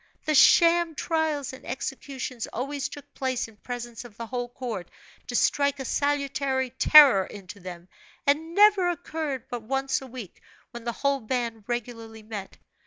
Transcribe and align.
The 0.25 0.33
sham 0.33 0.95
trials 0.95 1.53
and 1.53 1.63
executions 1.63 2.47
always 2.47 2.89
took 2.89 3.13
place 3.13 3.47
in 3.47 3.57
presence 3.57 4.03
of 4.03 4.17
the 4.17 4.25
whole 4.25 4.49
court, 4.49 4.89
to 5.27 5.35
strike 5.35 5.79
a 5.79 5.85
salutary 5.85 6.71
terror 6.71 7.23
into 7.27 7.59
them, 7.59 7.87
and 8.25 8.55
never 8.55 8.89
occurred 8.89 9.45
but 9.47 9.61
once 9.61 10.01
a 10.01 10.07
week, 10.07 10.41
when 10.71 10.85
the 10.85 10.91
whole 11.05 11.19
band 11.19 11.65
regularly 11.67 12.23
met. 12.23 12.57